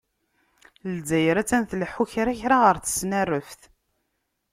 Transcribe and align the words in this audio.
Lezzayer 0.91 1.37
attan 1.41 1.63
tleḥḥu 1.65 2.05
kra 2.11 2.33
kra 2.39 2.57
ɣer 2.63 2.75
tesnareft. 2.79 3.61